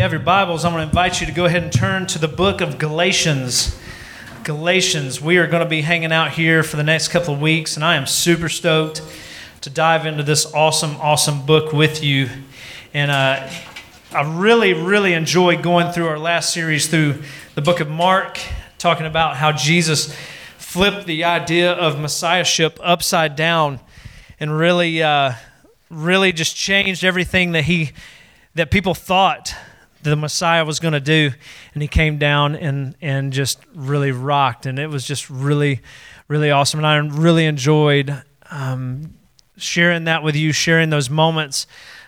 [0.00, 2.18] you have your Bibles, I'm going to invite you to go ahead and turn to
[2.18, 3.78] the book of Galatians.
[4.44, 5.20] Galatians.
[5.20, 7.84] We are going to be hanging out here for the next couple of weeks, and
[7.84, 9.02] I am super stoked
[9.60, 12.30] to dive into this awesome, awesome book with you.
[12.94, 13.46] And uh,
[14.10, 17.22] I really, really enjoyed going through our last series through
[17.54, 18.40] the book of Mark,
[18.78, 20.16] talking about how Jesus
[20.56, 23.80] flipped the idea of messiahship upside down
[24.40, 25.34] and really, uh,
[25.90, 27.90] really just changed everything that he
[28.54, 29.54] that people thought
[30.02, 31.30] the Messiah was going to do.
[31.74, 34.66] And he came down and, and just really rocked.
[34.66, 35.80] And it was just really,
[36.28, 36.80] really awesome.
[36.80, 39.14] And I really enjoyed um,
[39.56, 41.66] sharing that with you, sharing those moments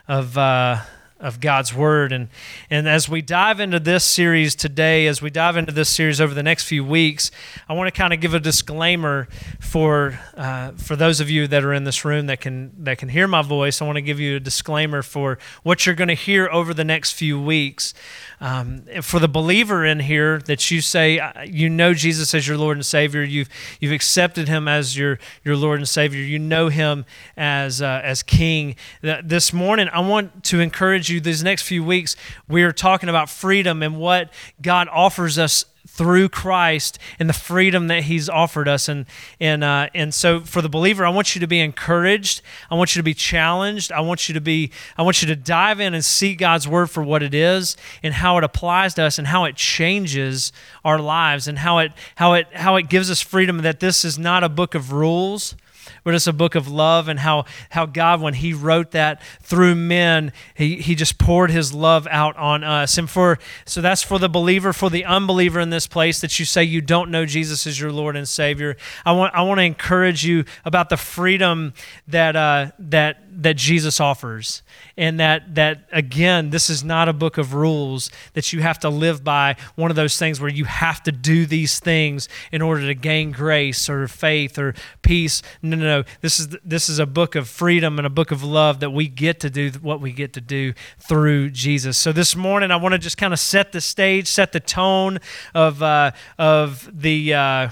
[0.08, 0.36] of.
[0.36, 0.80] Uh,
[1.22, 2.12] of God's Word.
[2.12, 2.28] And,
[2.68, 6.34] and as we dive into this series today, as we dive into this series over
[6.34, 7.30] the next few weeks,
[7.68, 9.28] I want to kind of give a disclaimer
[9.60, 13.08] for, uh, for those of you that are in this room that can, that can
[13.08, 13.80] hear my voice.
[13.80, 16.84] I want to give you a disclaimer for what you're going to hear over the
[16.84, 17.94] next few weeks.
[18.40, 22.58] Um, for the believer in here that you say uh, you know Jesus as your
[22.58, 26.68] Lord and Savior, you've, you've accepted Him as your, your Lord and Savior, you know
[26.68, 27.04] Him
[27.36, 28.74] as, uh, as King.
[29.00, 32.16] This morning, I want to encourage you these next few weeks.
[32.48, 37.88] We are talking about freedom and what God offers us through Christ and the freedom
[37.88, 38.88] that He's offered us.
[38.88, 39.04] And,
[39.40, 42.40] and, uh, and so for the believer, I want you to be encouraged.
[42.70, 43.92] I want you to be challenged.
[43.92, 46.88] I want you to be, I want you to dive in and see God's word
[46.88, 50.52] for what it is and how it applies to us and how it changes
[50.84, 54.18] our lives and how it, how it, how it gives us freedom that this is
[54.18, 55.56] not a book of rules
[56.04, 59.74] but it's a book of love and how, how God, when He wrote that through
[59.74, 62.98] men, he, he just poured His love out on us.
[62.98, 66.44] And for so that's for the believer, for the unbeliever in this place that you
[66.44, 68.76] say you don't know Jesus as your Lord and Savior.
[69.04, 71.74] I want I want to encourage you about the freedom
[72.08, 74.62] that uh, that that Jesus offers.
[74.96, 78.88] And that that again, this is not a book of rules that you have to
[78.88, 82.86] live by, one of those things where you have to do these things in order
[82.86, 85.42] to gain grace or faith or peace.
[85.62, 86.04] No, no, no.
[86.20, 89.08] This is this is a book of freedom and a book of love that we
[89.08, 91.96] get to do what we get to do through Jesus.
[91.96, 95.18] So this morning I want to just kind of set the stage, set the tone
[95.54, 97.68] of uh, of the uh,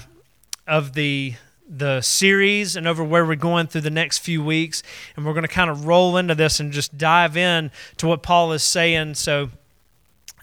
[0.67, 1.35] of the
[1.73, 4.83] the series and over where we're going through the next few weeks.
[5.15, 8.21] And we're going to kind of roll into this and just dive in to what
[8.21, 9.15] Paul is saying.
[9.15, 9.49] So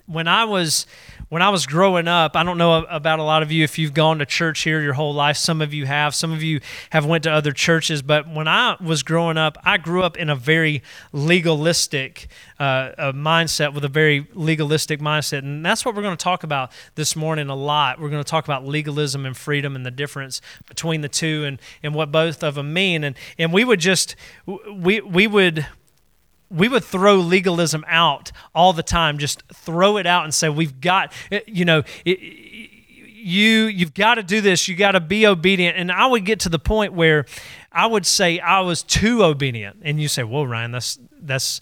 [0.06, 0.86] when I was
[1.28, 3.92] when I was growing up, I don't know about a lot of you if you've
[3.92, 5.36] gone to church here your whole life.
[5.36, 6.14] Some of you have.
[6.14, 8.00] Some of you have went to other churches.
[8.00, 12.28] But when I was growing up, I grew up in a very legalistic
[12.58, 16.42] uh, a mindset, with a very legalistic mindset, and that's what we're going to talk
[16.42, 18.00] about this morning a lot.
[18.00, 21.60] We're going to talk about legalism and freedom and the difference between the two, and
[21.82, 23.04] and what both of them mean.
[23.04, 24.16] And and we would just
[24.46, 25.66] we we would
[26.50, 29.18] we would throw legalism out all the time.
[29.18, 34.14] Just throw it out and say we've got eh, you know it, you you've got
[34.14, 34.68] to do this.
[34.68, 35.76] You got to be obedient.
[35.76, 37.26] And i would get to the point where
[37.72, 39.78] i would say i was too obedient.
[39.82, 41.60] And you say well ryan that's that's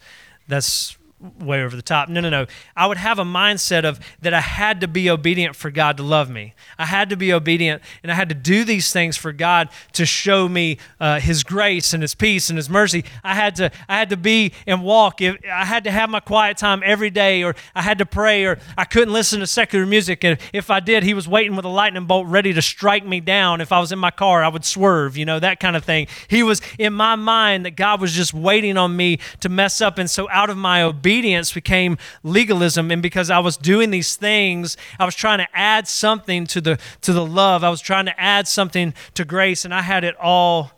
[0.48, 0.96] that's
[1.40, 2.08] way over the top.
[2.08, 2.46] No, no, no.
[2.76, 6.02] I would have a mindset of that I had to be obedient for God to
[6.02, 6.54] love me.
[6.78, 10.04] I had to be obedient and I had to do these things for God to
[10.04, 13.04] show me uh, His grace and His peace and His mercy.
[13.24, 15.22] I had to, I had to be and walk.
[15.22, 18.44] If, I had to have my quiet time every day, or I had to pray,
[18.44, 20.22] or I couldn't listen to secular music.
[20.22, 23.20] And if I did, He was waiting with a lightning bolt ready to strike me
[23.20, 23.60] down.
[23.60, 25.16] If I was in my car, I would swerve.
[25.16, 26.08] You know that kind of thing.
[26.28, 29.96] He was in my mind that God was just waiting on me to mess up,
[29.96, 32.90] and so out of my obedience obedience became legalism.
[32.90, 36.78] And because I was doing these things I was trying to add something to the
[37.02, 37.64] to the love.
[37.64, 40.72] I was trying to add something to grace and I had it all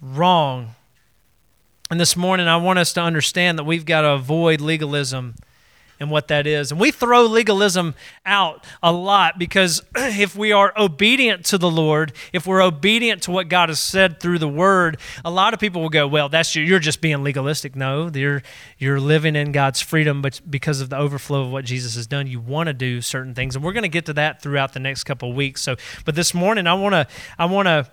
[0.00, 0.74] wrong.
[1.90, 5.34] And this morning I want us to understand that we've got to avoid legalism
[5.98, 6.70] and what that is.
[6.70, 12.12] And we throw legalism out a lot because if we are obedient to the Lord,
[12.32, 15.82] if we're obedient to what God has said through the Word, a lot of people
[15.82, 18.42] will go, "Well, that's you, you're just being legalistic." No, you're
[18.78, 22.26] you're living in God's freedom, but because of the overflow of what Jesus has done,
[22.26, 24.80] you want to do certain things, and we're going to get to that throughout the
[24.80, 25.62] next couple weeks.
[25.62, 27.06] So, but this morning, I want to
[27.38, 27.90] I want to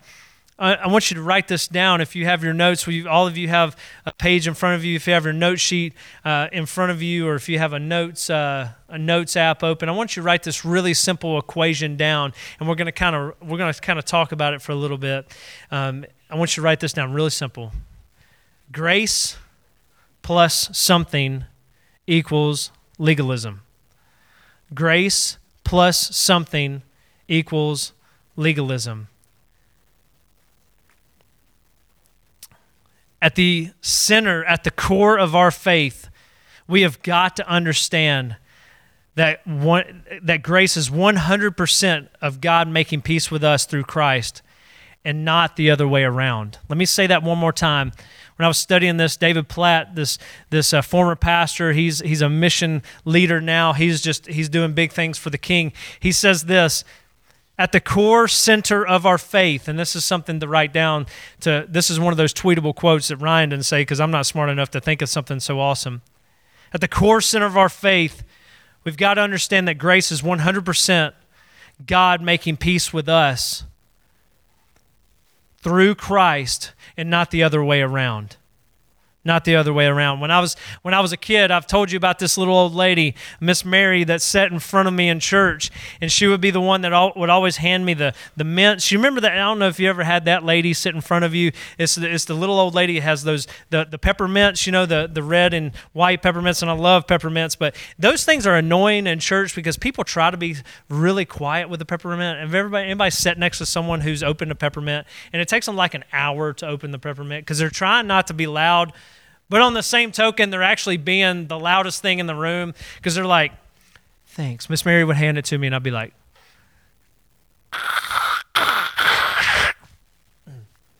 [0.56, 2.00] I want you to write this down.
[2.00, 4.84] If you have your notes, We, all of you have a page in front of
[4.84, 4.94] you.
[4.94, 7.72] If you have your note sheet uh, in front of you, or if you have
[7.72, 11.38] a notes uh, a notes app open, I want you to write this really simple
[11.38, 14.54] equation down, and we're going to kind of we're going to kind of talk about
[14.54, 15.26] it for a little bit.
[15.72, 17.72] Um, I want you to write this down, really simple.
[18.70, 19.36] Grace
[20.22, 21.44] plus something
[22.06, 23.62] equals legalism.
[24.72, 26.82] Grace plus something
[27.26, 27.92] equals
[28.36, 29.08] legalism.
[33.24, 36.10] At the center, at the core of our faith,
[36.68, 38.36] we have got to understand
[39.14, 44.42] that one, that grace is 100% of God making peace with us through Christ
[45.06, 46.58] and not the other way around.
[46.68, 47.92] Let me say that one more time.
[48.36, 50.18] When I was studying this, David Platt, this
[50.50, 53.72] this uh, former pastor, he's he's a mission leader now.
[53.72, 55.72] He's just he's doing big things for the King.
[55.98, 56.84] He says this
[57.58, 61.06] at the core center of our faith, and this is something to write down.
[61.40, 64.26] To this is one of those tweetable quotes that Ryan didn't say because I'm not
[64.26, 66.02] smart enough to think of something so awesome.
[66.72, 68.24] At the core center of our faith,
[68.82, 71.12] we've got to understand that grace is 100%
[71.86, 73.64] God making peace with us
[75.58, 78.36] through Christ and not the other way around
[79.24, 80.20] not the other way around.
[80.20, 82.74] When I was when I was a kid, I've told you about this little old
[82.74, 86.50] lady, Miss Mary, that sat in front of me in church, and she would be
[86.50, 88.90] the one that all, would always hand me the the mints.
[88.92, 89.32] You remember that?
[89.32, 91.52] I don't know if you ever had that lady sit in front of you.
[91.78, 94.86] It's the, it's the little old lady that has those the the peppermints, you know,
[94.86, 99.06] the the red and white peppermints, and I love peppermints, but those things are annoying
[99.06, 100.56] in church because people try to be
[100.88, 102.46] really quiet with the peppermint.
[102.46, 105.76] If everybody anybody sat next to someone who's opened a peppermint, and it takes them
[105.76, 108.92] like an hour to open the peppermint because they're trying not to be loud
[109.48, 113.14] but on the same token, they're actually being the loudest thing in the room because
[113.14, 113.52] they're like,
[114.26, 114.68] thanks.
[114.70, 116.14] Miss Mary would hand it to me, and I'd be like,
[117.72, 117.80] mm,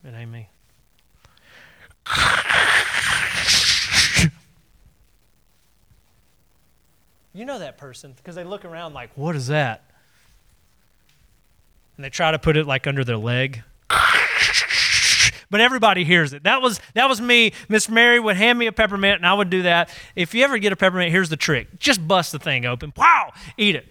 [0.03, 0.49] it ain't me.
[7.33, 9.83] You know that person because they look around like, what is that?
[11.97, 13.63] And they try to put it like under their leg
[15.55, 16.43] but everybody hears it.
[16.43, 17.53] That was that was me.
[17.69, 19.89] Miss Mary would hand me a peppermint, and I would do that.
[20.13, 22.91] If you ever get a peppermint, here's the trick: just bust the thing open.
[22.97, 23.87] Wow, eat it.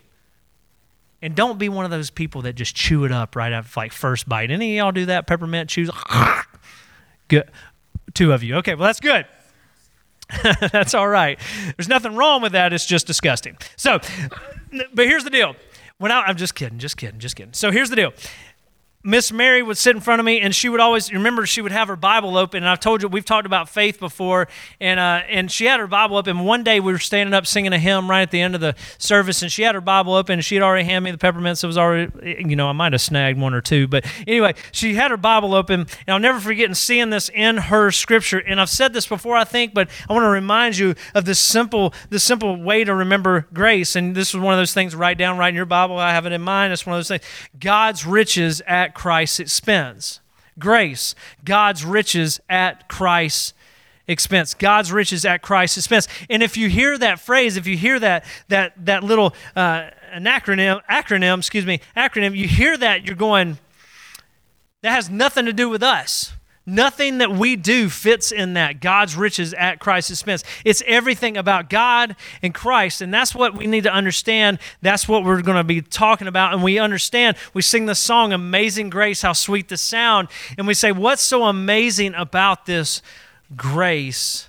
[1.22, 3.94] And don't be one of those people that just chew it up right after like
[3.94, 4.50] first bite.
[4.50, 5.26] Any of y'all do that?
[5.26, 5.90] Peppermint chews.
[7.28, 7.50] good.
[8.12, 8.56] Two of you.
[8.56, 9.25] Okay, well that's good.
[10.70, 11.40] that's all right.
[11.78, 12.75] There's nothing wrong with that.
[12.75, 13.56] It's just disgusting.
[13.76, 14.00] So,
[14.93, 15.56] but here's the deal.
[15.96, 17.55] When I, I'm just kidding, just kidding, just kidding.
[17.55, 18.12] So here's the deal.
[19.06, 21.72] Miss Mary would sit in front of me, and she would always remember she would
[21.72, 22.62] have her Bible open.
[22.62, 24.48] And I've told you we've talked about faith before,
[24.80, 26.38] and uh, and she had her Bible open.
[26.38, 28.62] And one day we were standing up singing a hymn right at the end of
[28.62, 31.18] the service, and she had her Bible open, and she had already handed me the
[31.18, 31.62] peppermints.
[31.62, 32.10] It was already,
[32.48, 35.54] you know, I might have snagged one or two, but anyway, she had her Bible
[35.54, 38.38] open, and I'll never forget and seeing this in her scripture.
[38.38, 41.38] And I've said this before, I think, but I want to remind you of this
[41.38, 43.96] simple this simple way to remember grace.
[43.96, 44.94] And this was one of those things.
[44.94, 45.98] Write down, write in your Bible.
[45.98, 46.72] I have it in mind.
[46.72, 47.22] It's one of those things.
[47.58, 50.20] God's riches at Christ's expense.
[50.58, 51.14] Grace,
[51.44, 53.55] God's riches at Christ's
[54.06, 54.55] expense.
[54.55, 56.08] God's riches at Christ's expense.
[56.31, 60.25] And if you hear that phrase, if you hear that that that little uh, an
[60.25, 63.58] acronym, acronym, excuse me, acronym, you hear that, you're going,
[64.82, 66.33] that has nothing to do with us.
[66.66, 68.81] Nothing that we do fits in that.
[68.81, 70.44] God's riches at Christ's expense.
[70.64, 73.02] It's everything about God and Christ.
[73.02, 74.58] And that's what we need to understand.
[74.81, 76.55] That's what we're going to be talking about.
[76.55, 80.28] And we understand, we sing the song, Amazing Grace, how sweet the sound.
[80.56, 83.02] And we say, What's so amazing about this
[83.55, 84.49] grace?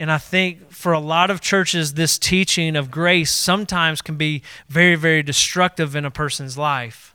[0.00, 4.42] And I think for a lot of churches, this teaching of grace sometimes can be
[4.66, 7.11] very, very destructive in a person's life.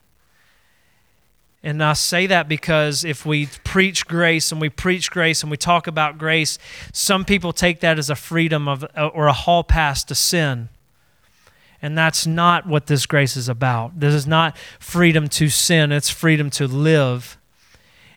[1.64, 5.58] And I say that because if we preach grace and we preach grace and we
[5.58, 6.60] talk about grace,
[6.94, 10.70] some people take that as a freedom of or a hall pass to sin.
[11.82, 14.00] And that's not what this grace is about.
[14.00, 17.38] This is not freedom to sin, it's freedom to live.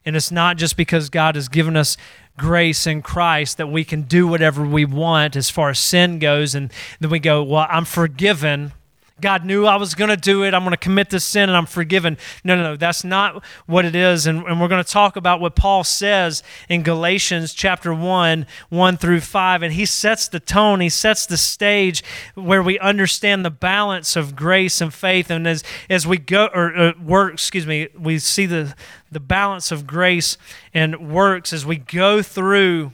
[0.04, 1.96] And it's not just because God has given us
[2.38, 6.54] grace in Christ that we can do whatever we want as far as sin goes.
[6.54, 8.72] And then we go, Well, I'm forgiven.
[9.20, 10.54] God knew I was going to do it.
[10.54, 12.18] I'm going to commit this sin and I'm forgiven.
[12.44, 12.76] No, no, no.
[12.76, 14.26] That's not what it is.
[14.26, 18.96] And, and we're going to talk about what Paul says in Galatians chapter 1, 1
[18.96, 19.62] through 5.
[19.62, 22.02] And he sets the tone, he sets the stage
[22.34, 25.30] where we understand the balance of grace and faith.
[25.30, 28.74] And as, as we go, or uh, work, excuse me, we see the,
[29.10, 30.38] the balance of grace
[30.72, 32.92] and works as we go through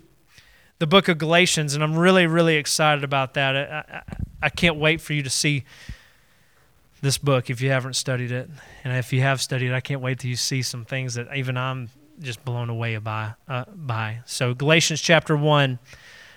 [0.79, 1.75] the book of Galatians.
[1.75, 3.57] And I'm really, really excited about that.
[3.57, 4.03] I, I,
[4.43, 5.65] I can't wait for you to see
[7.07, 8.51] this book if you haven't studied it.
[8.85, 11.29] And if you have studied it, I can't wait till you see some things that
[11.35, 13.35] even I'm just blown away by.
[13.49, 14.21] Uh, by.
[14.27, 15.79] So, Galatians chapter 1,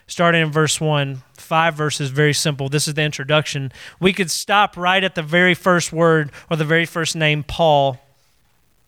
[0.06, 2.70] starting in verse 1, five verses, very simple.
[2.70, 3.72] This is the introduction.
[4.00, 8.00] We could stop right at the very first word or the very first name, Paul.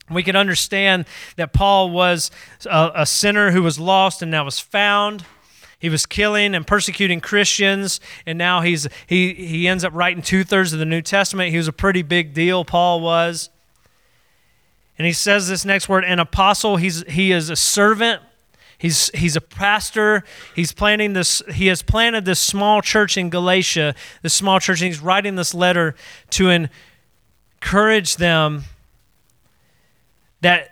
[0.10, 1.06] We could understand
[1.38, 2.30] that Paul was
[2.70, 5.24] a, a sinner who was lost and now was found.
[5.82, 10.44] He was killing and persecuting Christians, and now he's he he ends up writing two
[10.44, 11.50] thirds of the New Testament.
[11.50, 12.64] He was a pretty big deal.
[12.64, 13.50] Paul was,
[14.98, 16.78] and he says this next word: an apostle.
[16.78, 18.22] He's he is a servant.
[18.78, 20.24] He's, he's a pastor.
[20.56, 24.88] He's planting this, he has planted this small church in Galatia, this small church, and
[24.88, 25.94] he's writing this letter
[26.32, 26.50] to
[27.62, 28.64] encourage them
[30.42, 30.71] that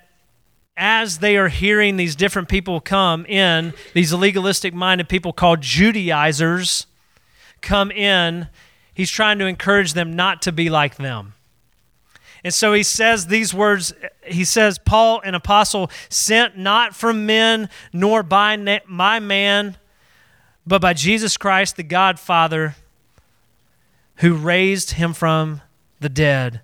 [0.79, 6.87] as they are hearing these different people come in, these legalistic minded people called Judaizers
[7.61, 8.47] come in,
[8.93, 11.33] he's trying to encourage them not to be like them.
[12.45, 13.93] And so he says these words.
[14.23, 19.75] He says, Paul, an apostle, sent not from men nor by my man,
[20.65, 22.77] but by Jesus Christ, the God Father,
[24.17, 25.61] who raised him from
[25.99, 26.61] the dead,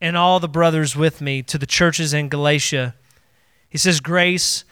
[0.00, 2.94] and all the brothers with me to the churches in Galatia.
[3.68, 4.64] He says, Grace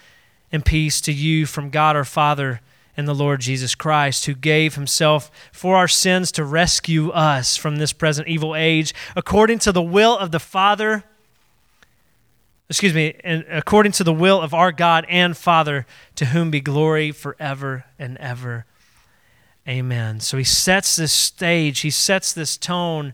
[0.52, 2.60] and peace to you from God our Father
[2.96, 7.76] and the Lord Jesus Christ, who gave himself for our sins to rescue us from
[7.76, 11.04] this present evil age, according to the will of the Father,
[12.70, 16.60] excuse me, and according to the will of our God and Father, to whom be
[16.60, 18.64] glory forever and ever.
[19.68, 20.20] Amen.
[20.20, 23.12] So he sets this stage, he sets this tone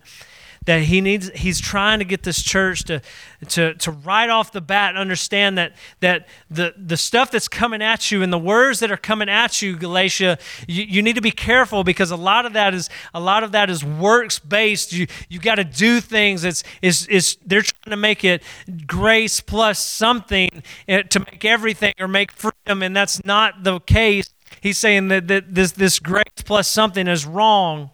[0.66, 3.00] that he needs he's trying to get this church to
[3.49, 8.11] to to right off the bat understand that that the the stuff that's coming at
[8.11, 11.31] you and the words that are coming at you galatia you, you need to be
[11.31, 15.07] careful because a lot of that is a lot of that is works based you
[15.28, 16.45] you got to do things.
[16.45, 18.42] It's is is they're trying to make it
[18.87, 24.31] grace plus something eh, to make everything or make freedom and that's not the case.
[24.61, 27.90] He's saying that, that this this grace plus something is wrong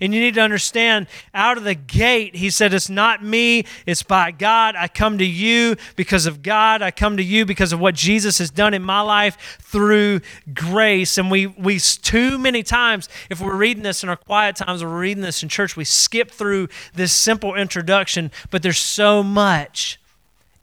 [0.00, 4.02] and you need to understand out of the gate, he said, It's not me, it's
[4.02, 4.76] by God.
[4.76, 6.82] I come to you because of God.
[6.82, 10.20] I come to you because of what Jesus has done in my life through
[10.54, 11.18] grace.
[11.18, 14.88] And we, we too many times, if we're reading this in our quiet times or
[14.88, 20.00] we're reading this in church, we skip through this simple introduction, but there's so much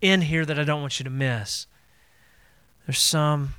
[0.02, 1.68] in here that I don't want you to miss.
[2.86, 3.54] There's some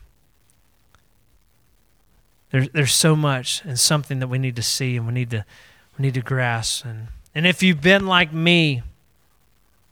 [2.54, 5.44] there's there's so much and something that we need to see and we need to
[5.98, 6.84] we need to grasp.
[6.84, 8.84] And and if you've been like me,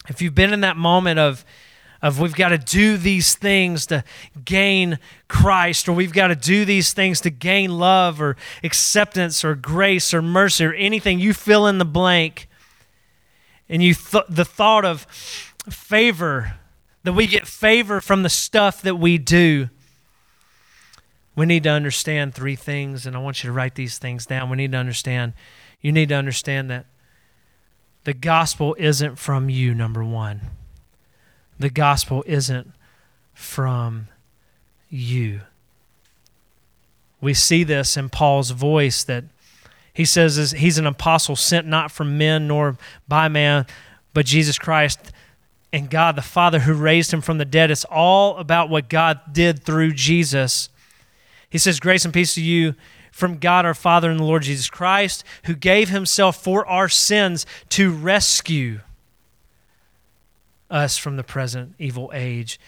[0.08, 1.44] if you've been in that moment of
[2.02, 4.04] of we've got to do these things to
[4.44, 9.56] gain Christ, or we've got to do these things to gain love or acceptance or
[9.56, 12.48] grace or mercy or anything, you fill in the blank.
[13.68, 15.02] And you th- the thought of
[15.68, 16.54] favor,
[17.02, 19.68] that we get favor from the stuff that we do.
[21.34, 24.50] We need to understand three things, and I want you to write these things down.
[24.50, 25.32] We need to understand,
[25.80, 26.86] you need to understand that
[28.04, 30.40] the gospel isn't from you, number one.
[31.58, 32.72] The gospel isn't
[33.32, 34.08] from
[34.90, 35.42] you.
[37.20, 39.24] We see this in Paul's voice that
[39.94, 43.66] he says he's an apostle sent not from men nor by man,
[44.12, 45.12] but Jesus Christ
[45.72, 47.70] and God the Father who raised him from the dead.
[47.70, 50.68] It's all about what God did through Jesus
[51.52, 52.74] he says, Grace and peace to you
[53.12, 57.44] from God our Father and the Lord Jesus Christ, who gave himself for our sins
[57.68, 58.80] to rescue
[60.70, 62.58] us from the present evil age.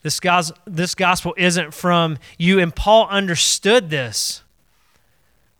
[0.00, 0.18] This,
[0.66, 4.42] this gospel isn't from you, and Paul understood this.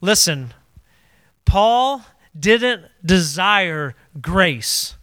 [0.01, 0.55] Listen,
[1.45, 4.97] Paul didn't desire grace.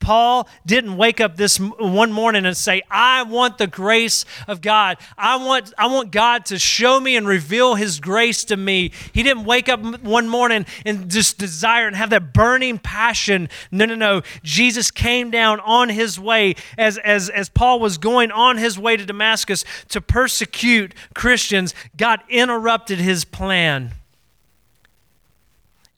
[0.00, 4.98] Paul didn't wake up this one morning and say, I want the grace of God.
[5.16, 8.92] I want, I want God to show me and reveal his grace to me.
[9.12, 13.48] He didn't wake up one morning and just desire and have that burning passion.
[13.70, 14.22] No, no, no.
[14.42, 18.96] Jesus came down on his way as, as, as Paul was going on his way
[18.96, 21.74] to Damascus to persecute Christians.
[21.96, 23.92] God interrupted his plan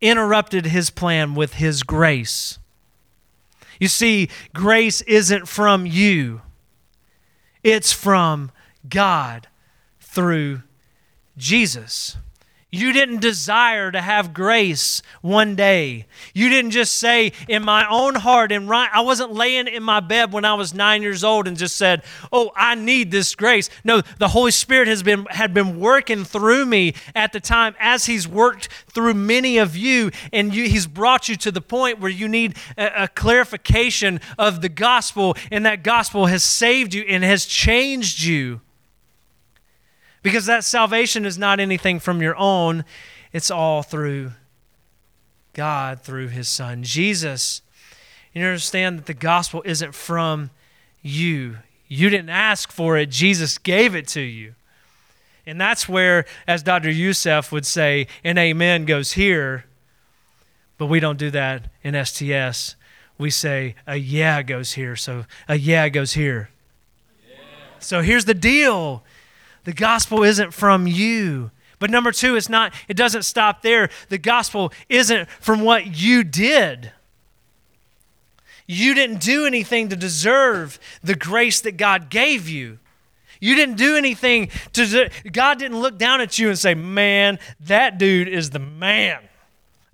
[0.00, 2.58] interrupted his plan with his grace.
[3.78, 6.42] You see, grace isn't from you,
[7.62, 8.50] it's from
[8.88, 9.48] God
[10.00, 10.62] through
[11.36, 12.16] Jesus.
[12.76, 16.04] You didn't desire to have grace one day.
[16.34, 20.00] You didn't just say, in my own heart, and right, I wasn't laying in my
[20.00, 23.70] bed when I was nine years old and just said, Oh, I need this grace.
[23.82, 28.04] No, the Holy Spirit has been had been working through me at the time as
[28.04, 32.10] He's worked through many of you, and you, He's brought you to the point where
[32.10, 37.24] you need a, a clarification of the gospel, and that gospel has saved you and
[37.24, 38.60] has changed you.
[40.26, 42.84] Because that salvation is not anything from your own,
[43.32, 44.32] it's all through
[45.52, 46.82] God, through His Son.
[46.82, 47.62] Jesus,
[48.34, 50.50] you understand that the gospel isn't from
[51.00, 51.58] you.
[51.86, 54.56] You didn't ask for it, Jesus gave it to you.
[55.46, 56.90] And that's where, as Dr.
[56.90, 59.66] Youssef would say, an amen goes here,
[60.76, 62.74] but we don't do that in STS.
[63.16, 66.50] We say a yeah goes here, so a yeah goes here.
[67.30, 67.36] Yeah.
[67.78, 69.04] So here's the deal
[69.66, 71.50] The gospel isn't from you.
[71.80, 73.90] But number two, it's not, it doesn't stop there.
[74.08, 76.92] The gospel isn't from what you did.
[78.68, 82.78] You didn't do anything to deserve the grace that God gave you.
[83.40, 87.98] You didn't do anything to, God didn't look down at you and say, Man, that
[87.98, 89.18] dude is the man.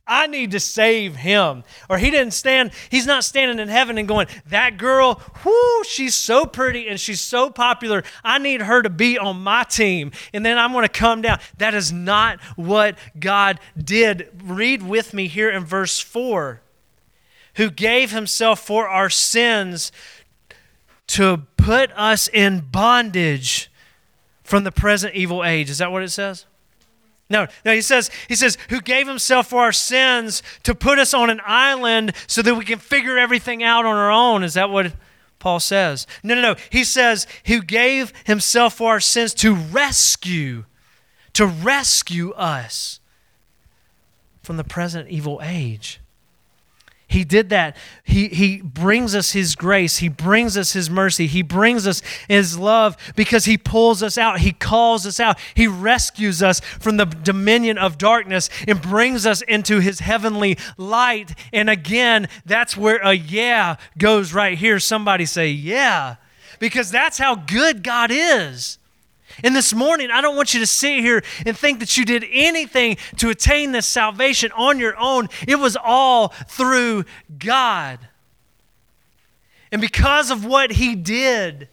[0.06, 1.62] I need to save him.
[1.88, 6.14] Or he didn't stand, he's not standing in heaven and going, That girl, whoo, she's
[6.14, 8.02] so pretty and she's so popular.
[8.24, 10.12] I need her to be on my team.
[10.32, 11.38] And then I'm going to come down.
[11.58, 14.28] That is not what God did.
[14.42, 16.60] Read with me here in verse 4
[17.56, 19.92] who gave himself for our sins
[21.06, 23.70] to put us in bondage
[24.42, 25.68] from the present evil age.
[25.68, 26.46] Is that what it says?
[27.32, 31.14] No, no, he says, he says, who gave himself for our sins to put us
[31.14, 34.44] on an island so that we can figure everything out on our own.
[34.44, 34.92] Is that what
[35.38, 36.06] Paul says?
[36.22, 36.56] No, no, no.
[36.68, 40.66] He says, who gave himself for our sins to rescue,
[41.32, 43.00] to rescue us
[44.42, 46.01] from the present evil age.
[47.12, 47.76] He did that.
[48.04, 49.98] He, he brings us His grace.
[49.98, 51.26] He brings us His mercy.
[51.26, 54.40] He brings us His love because He pulls us out.
[54.40, 55.38] He calls us out.
[55.54, 61.34] He rescues us from the dominion of darkness and brings us into His heavenly light.
[61.52, 64.80] And again, that's where a yeah goes right here.
[64.80, 66.16] Somebody say, yeah,
[66.58, 68.78] because that's how good God is.
[69.42, 72.24] And this morning, I don't want you to sit here and think that you did
[72.30, 75.28] anything to attain this salvation on your own.
[75.46, 77.04] It was all through
[77.38, 77.98] God.
[79.70, 81.68] And because of what He did,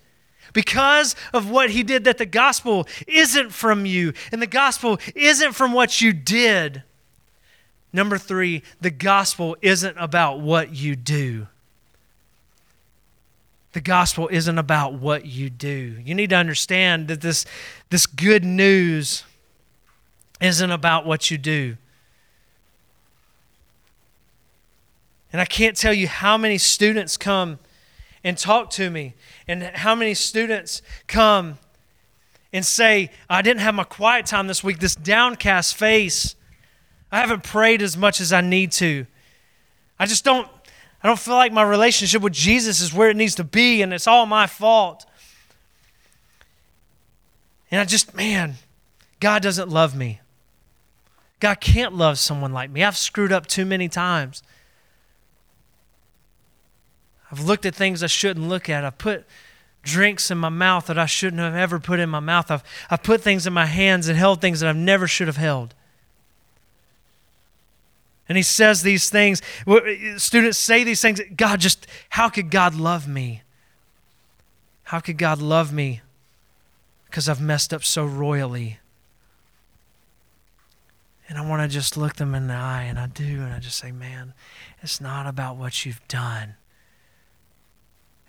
[0.53, 5.53] because of what He did, that the gospel isn't from you and the gospel isn't
[5.53, 6.83] from what you did.
[7.91, 11.47] Number three, the gospel isn't about what you do.
[13.73, 15.97] The gospel isn't about what you do.
[16.03, 17.45] You need to understand that this,
[17.89, 19.23] this good news
[20.41, 21.77] isn't about what you do.
[25.31, 27.59] And I can't tell you how many students come
[28.24, 29.13] and talk to me,
[29.48, 31.57] and how many students come
[32.51, 36.35] and say, I didn't have my quiet time this week, this downcast face.
[37.11, 39.05] I haven't prayed as much as I need to.
[39.98, 40.50] I just don't
[41.01, 43.94] I don't feel like my relationship with Jesus is where it needs to be, and
[43.94, 45.05] it's all my fault.
[47.72, 48.55] And I just, man,
[49.20, 50.20] God doesn't love me.
[51.40, 52.83] God can't love someone like me.
[52.83, 54.44] I've screwed up too many times.
[57.31, 58.83] I've looked at things I shouldn't look at.
[58.83, 59.25] I've put
[59.83, 62.51] drinks in my mouth that I shouldn't have ever put in my mouth.
[62.51, 65.38] I've, I've put things in my hands and held things that I never should have
[65.38, 65.75] held.
[68.29, 69.42] And he says these things.
[70.18, 71.20] Students say these things.
[71.35, 73.42] God, just how could God love me?
[74.83, 76.01] How could God love me?
[77.05, 78.79] Because I've messed up so royally.
[81.27, 83.59] And I want to just look them in the eye, and I do, and I
[83.59, 84.33] just say, man,
[84.81, 86.55] it's not about what you've done,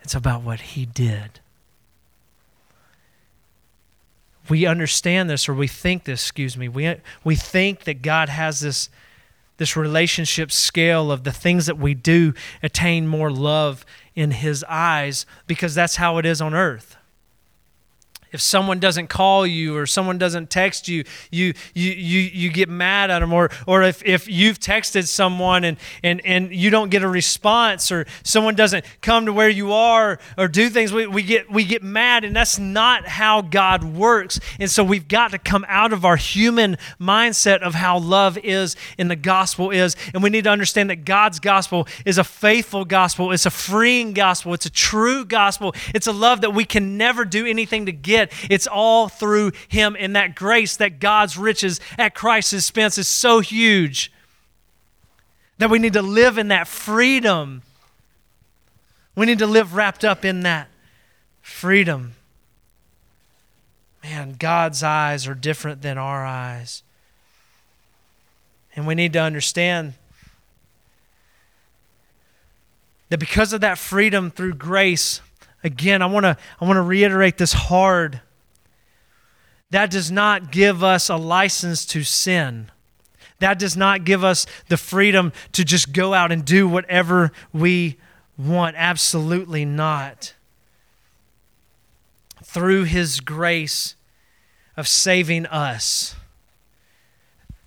[0.03, 1.41] it's about what He did.
[4.51, 6.69] We understand this, or we think this, excuse me.
[6.69, 8.91] We, we think that God has this
[9.61, 15.27] this relationship scale of the things that we do attain more love in His eyes
[15.47, 16.97] because that's how it is on earth
[18.33, 22.69] if someone doesn't call you or someone doesn't text you, you you you, you get
[22.69, 23.33] mad at them.
[23.33, 27.91] Or or if, if you've texted someone and, and, and you don't get a response
[27.91, 31.65] or someone doesn't come to where you are or do things, we, we get we
[31.65, 34.39] get mad and that's not how God works.
[34.59, 38.77] And so we've got to come out of our human mindset of how love is
[38.99, 39.97] and the gospel is.
[40.13, 44.13] And we need to understand that God's gospel is a faithful gospel, it's a freeing
[44.13, 47.93] gospel, it's a true gospel, it's a love that we can never do anything to
[47.93, 48.20] get
[48.51, 49.97] It's all through Him.
[49.99, 54.13] And that grace that God's riches at Christ's expense is so huge
[55.59, 57.63] that we need to live in that freedom.
[59.15, 60.69] We need to live wrapped up in that
[61.43, 62.15] freedom.
[64.03, 66.83] Man, God's eyes are different than our eyes.
[68.75, 69.95] And we need to understand
[73.11, 75.21] that because of that freedom through grace,
[75.63, 78.21] Again, I want to I want to reiterate this hard.
[79.71, 82.71] That does not give us a license to sin.
[83.39, 87.99] That does not give us the freedom to just go out and do whatever we
[88.37, 88.77] want.
[88.77, 90.35] Absolutely not.
[92.45, 93.95] Through His grace
[94.77, 96.17] of saving us,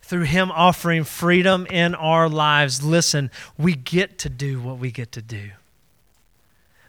[0.01, 5.11] through Him offering freedom in our lives, listen, we get to do what we get
[5.13, 5.51] to do.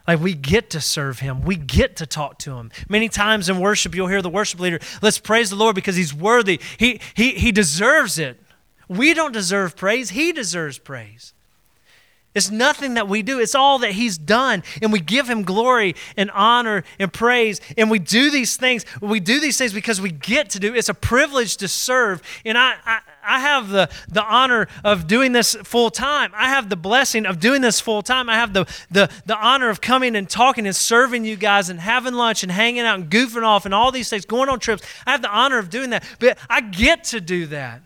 [0.07, 1.41] Like we get to serve him.
[1.41, 2.71] We get to talk to him.
[2.87, 6.13] Many times in worship, you'll hear the worship leader, let's praise the Lord because he's
[6.13, 6.59] worthy.
[6.77, 8.39] He, he, he deserves it.
[8.87, 11.33] We don't deserve praise, he deserves praise.
[12.35, 13.39] It's nothing that we do.
[13.39, 14.61] It's all that He's done.
[14.81, 17.61] And we give Him glory and honor and praise.
[17.77, 18.85] And we do these things.
[18.99, 20.75] We do these things because we get to do.
[20.75, 22.21] It's a privilege to serve.
[22.43, 26.31] And I, I, I have the, the honor of doing this full time.
[26.35, 28.29] I have the blessing of doing this full time.
[28.29, 31.79] I have the, the, the honor of coming and talking and serving you guys and
[31.79, 34.83] having lunch and hanging out and goofing off and all these things, going on trips.
[35.05, 36.03] I have the honor of doing that.
[36.19, 37.81] But I get to do that.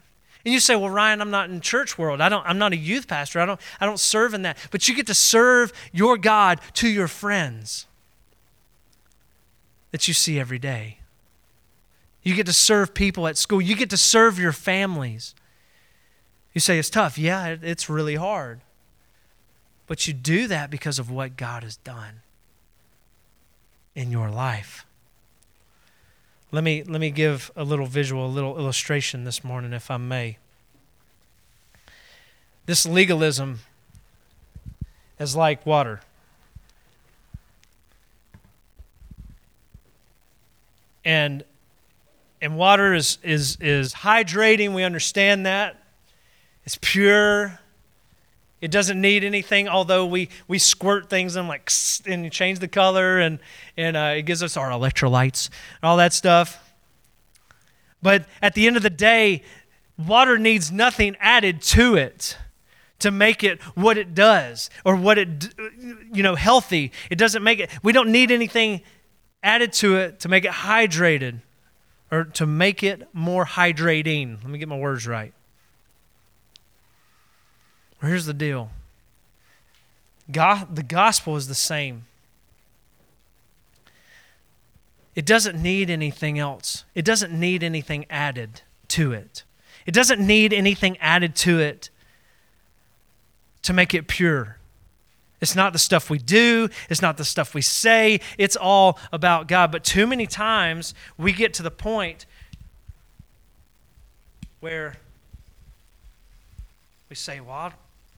[0.45, 2.21] And you say, well, Ryan, I'm not in church world.
[2.21, 3.39] I don't, I'm not a youth pastor.
[3.39, 4.57] I don't, I don't serve in that.
[4.71, 7.87] But you get to serve your God to your friends
[9.91, 10.98] that you see every day.
[12.29, 13.59] You get to serve people at school.
[13.59, 15.33] You get to serve your families.
[16.53, 17.17] You say it's tough.
[17.17, 18.61] Yeah, it's really hard.
[19.87, 22.21] But you do that because of what God has done
[23.95, 24.85] in your life.
[26.51, 29.97] Let me, let me give a little visual, a little illustration this morning, if I
[29.97, 30.37] may.
[32.67, 33.61] This legalism
[35.19, 36.01] is like water.
[41.03, 41.43] And,
[42.41, 45.83] and water is, is, is hydrating, we understand that.
[46.65, 47.59] It's pure.
[48.61, 51.71] It doesn't need anything, although we, we squirt things in like
[52.05, 53.39] and change the color and,
[53.77, 55.49] and uh, it gives us our electrolytes
[55.81, 56.73] and all that stuff.
[58.01, 59.43] But at the end of the day,
[59.97, 62.37] water needs nothing added to it
[62.99, 65.53] to make it what it does or what it
[66.11, 66.91] you know healthy.
[67.09, 68.81] It doesn't make it we don't need anything
[69.41, 71.39] added to it to make it hydrated
[72.11, 74.37] or to make it more hydrating.
[74.41, 75.33] Let me get my words right.
[78.01, 78.71] Here's the deal
[80.31, 82.05] God, the gospel is the same.
[85.15, 89.43] It doesn't need anything else, it doesn't need anything added to it.
[89.85, 91.89] It doesn't need anything added to it
[93.63, 94.58] to make it pure.
[95.41, 99.47] It's not the stuff we do, it's not the stuff we say, it's all about
[99.47, 99.71] God.
[99.71, 102.25] But too many times we get to the point
[104.59, 104.97] where
[107.09, 107.73] we say, Well,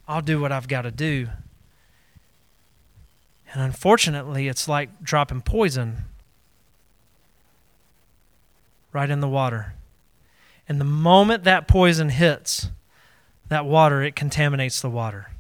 [0.08, 1.28] I'll do what I've got to do.
[3.54, 6.06] And unfortunately, it's like dropping poison
[8.94, 9.74] right in the water.
[10.68, 12.70] And the moment that poison hits
[13.50, 15.31] that water, it contaminates the water.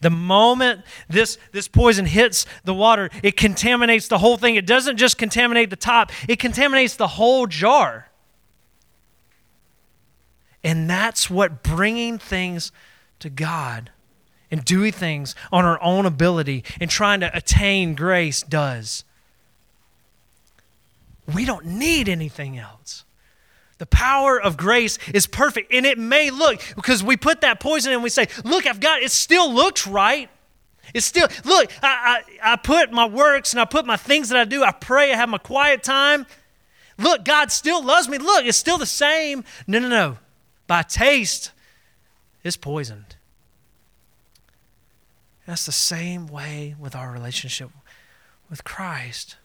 [0.00, 4.56] The moment this, this poison hits the water, it contaminates the whole thing.
[4.56, 8.08] It doesn't just contaminate the top, it contaminates the whole jar.
[10.62, 12.72] And that's what bringing things
[13.20, 13.90] to God
[14.50, 19.04] and doing things on our own ability and trying to attain grace does.
[21.32, 23.04] We don't need anything else.
[23.84, 25.70] The power of grace is perfect.
[25.70, 28.80] And it may look, because we put that poison in and we say, look, I've
[28.80, 29.04] got it.
[29.04, 30.30] It still looks right.
[30.94, 34.40] It's still, look, I, I, I put my works and I put my things that
[34.40, 34.64] I do.
[34.64, 36.24] I pray, I have my quiet time.
[36.96, 38.16] Look, God still loves me.
[38.16, 39.44] Look, it's still the same.
[39.66, 40.16] No, no, no.
[40.66, 41.52] By taste,
[42.42, 43.16] it's poisoned.
[45.46, 47.68] That's the same way with our relationship
[48.48, 49.36] with Christ.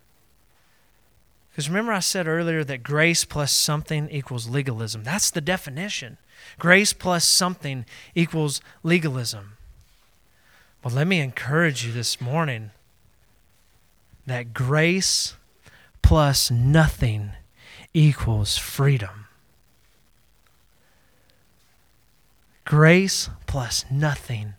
[1.51, 5.03] Because remember, I said earlier that grace plus something equals legalism.
[5.03, 6.17] That's the definition.
[6.57, 7.85] Grace plus something
[8.15, 9.57] equals legalism.
[10.83, 12.71] Well, let me encourage you this morning
[14.25, 15.35] that grace
[16.01, 17.31] plus nothing
[17.93, 19.25] equals freedom.
[22.63, 24.53] Grace plus nothing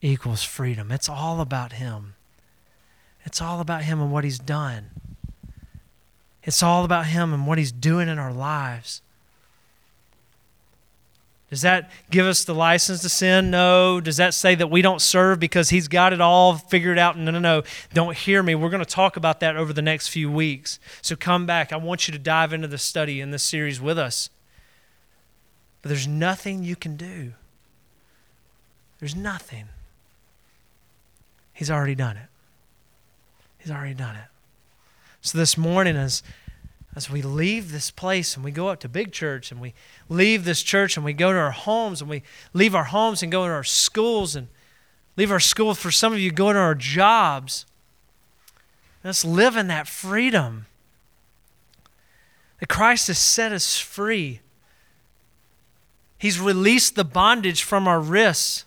[0.00, 0.90] equals freedom.
[0.90, 2.14] It's all about Him.
[3.24, 4.90] It's all about Him and what He's done.
[6.44, 9.02] It's all about Him and what He's doing in our lives.
[11.52, 13.50] Does that give us the license to sin?
[13.50, 14.00] No.
[14.00, 17.18] Does that say that we don't serve because He's got it all figured out?
[17.18, 17.62] No, no, no.
[17.92, 18.54] Don't hear me.
[18.54, 20.80] We're going to talk about that over the next few weeks.
[21.02, 21.70] So come back.
[21.70, 24.30] I want you to dive into the study in this series with us.
[25.82, 27.34] But there's nothing you can do.
[28.98, 29.66] There's nothing.
[31.52, 32.28] He's already done it.
[33.58, 34.31] He's already done it.
[35.22, 36.22] So this morning, as
[36.94, 39.72] as we leave this place and we go up to big church and we
[40.10, 43.32] leave this church and we go to our homes and we leave our homes and
[43.32, 44.48] go to our schools and
[45.16, 47.64] leave our schools for some of you go to our jobs
[49.02, 50.66] let's live in that freedom
[52.60, 54.40] that christ has set us free
[56.18, 58.66] he's released the bondage from our wrists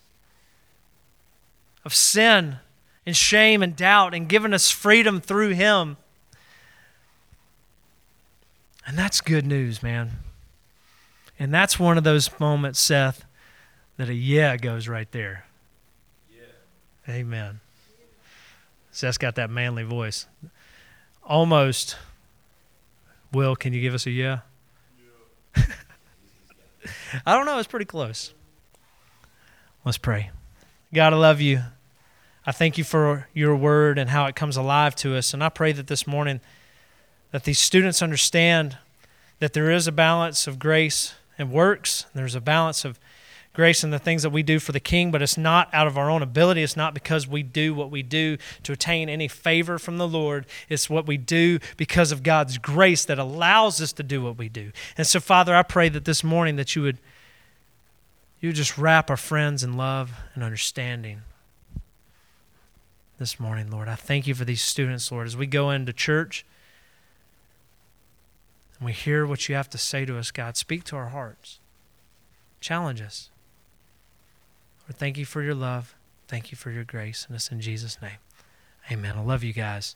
[1.86, 2.58] of sin
[3.06, 5.98] and shame and doubt and given us freedom through Him.
[8.86, 10.12] And that's good news, man.
[11.39, 13.26] And that's one of those moments, Seth,
[13.98, 15.45] that a yeah goes right there.
[16.32, 17.13] Yeah.
[17.13, 17.60] Amen.
[18.91, 20.28] Seth's got that manly voice.
[21.24, 21.98] Almost.
[23.34, 24.39] Will, can you give us a yeah?
[25.58, 25.63] yeah.
[27.26, 27.58] I don't know.
[27.58, 28.34] It's pretty close.
[29.84, 30.32] Let's pray.
[30.93, 31.62] God, I love you.
[32.45, 35.34] I thank you for your word and how it comes alive to us.
[35.34, 36.39] And I pray that this morning
[37.36, 38.78] that these students understand
[39.39, 42.06] that there is a balance of grace and works.
[42.15, 42.98] There's a balance of
[43.52, 45.98] grace in the things that we do for the king, but it's not out of
[45.98, 46.63] our own ability.
[46.63, 50.45] It's not because we do what we do to attain any favor from the Lord.
[50.69, 54.48] It's what we do because of God's grace that allows us to do what we
[54.48, 54.71] do.
[54.98, 57.00] And so, Father, I pray that this morning that you would
[58.39, 61.24] you just wrap our friends in love and understanding
[63.19, 63.89] this morning, Lord.
[63.89, 66.55] I thank you for these students, Lord, as we go into church and
[68.86, 70.58] we hear what you have to say to us, God.
[70.58, 71.60] Speak to our hearts,
[72.60, 73.30] challenge us.
[74.88, 75.95] Lord, thank you for your love.
[76.28, 77.26] Thank you for your grace.
[77.28, 78.17] And it's in Jesus' name.
[78.91, 79.15] Amen.
[79.17, 79.95] I love you guys.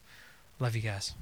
[0.59, 1.13] Love you guys.